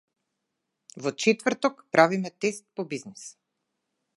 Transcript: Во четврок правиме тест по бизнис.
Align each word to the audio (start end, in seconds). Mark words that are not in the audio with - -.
Во 1.03 1.11
четврок 1.25 1.85
правиме 1.97 2.31
тест 2.45 2.65
по 2.79 2.87
бизнис. 2.95 3.29